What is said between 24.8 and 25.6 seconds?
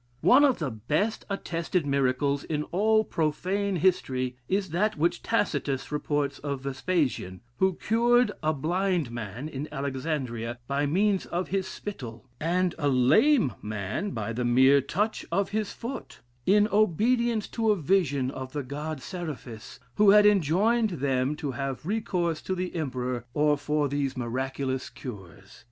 cures.